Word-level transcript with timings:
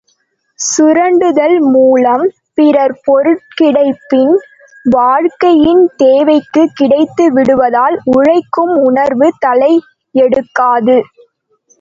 சுரண்டுதல் 0.59 1.57
மூலம் 1.73 2.23
பிறர் 2.53 2.95
பொருள்கிடைப்பின் 3.07 4.33
வாழ்க்கையின் 4.89 5.83
தேவைக்குக் 5.97 6.75
கிடைத்து 6.75 7.33
விடுவதால் 7.33 7.97
உழைக்கும் 8.11 8.73
உணர்வு 8.81 9.29
தலையெடுக்காது. 9.45 10.97